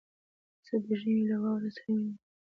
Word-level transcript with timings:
زه 0.65 0.75
د 0.83 0.85
ژمي 0.99 1.23
له 1.31 1.37
واورو 1.41 1.73
سره 1.77 1.89
مينه 1.95 2.11
لرم 2.13 2.15